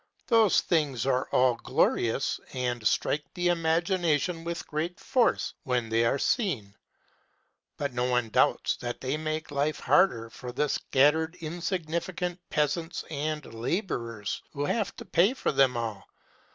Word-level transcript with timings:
Those 0.25 0.61
things 0.61 1.05
are 1.05 1.29
all 1.31 1.53
glorious, 1.57 2.39
and 2.53 2.87
strike 2.87 3.23
the 3.35 3.49
imagination 3.49 4.43
with 4.43 4.65
great 4.65 4.99
force 4.99 5.53
when 5.61 5.89
they 5.89 6.05
are 6.05 6.17
seen; 6.17 6.73
but 7.77 7.93
no 7.93 8.05
one 8.05 8.29
doubts 8.29 8.77
that 8.77 8.99
they 8.99 9.15
make 9.15 9.51
life 9.51 9.79
harder 9.79 10.31
for 10.31 10.51
the 10.51 10.69
scattered 10.69 11.35
insignificant 11.35 12.39
peasants 12.49 13.03
and 13.11 13.53
laborers 13.53 14.41
who 14.53 14.65
have 14.65 14.91
to 14.95 15.05
pay 15.05 15.35
for 15.35 15.51
them 15.51 15.77
all. 15.77 16.07